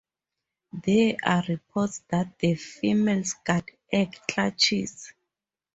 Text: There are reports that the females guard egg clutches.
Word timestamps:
There 0.73 1.15
are 1.23 1.43
reports 1.47 2.01
that 2.09 2.39
the 2.39 2.55
females 2.55 3.33
guard 3.45 3.69
egg 3.91 4.19
clutches. 4.27 5.13